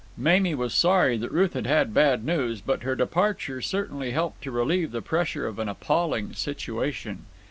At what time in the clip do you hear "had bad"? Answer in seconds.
1.67-2.25